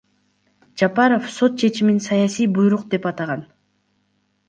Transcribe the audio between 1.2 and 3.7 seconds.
сот чечимин саясий буйрук деп атаган.